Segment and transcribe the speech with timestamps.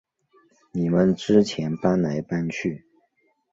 [0.71, 2.87] 你们之前搬来搬去